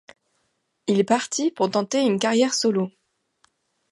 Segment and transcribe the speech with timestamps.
[0.87, 2.89] Il partit pour tenter une carrière solo.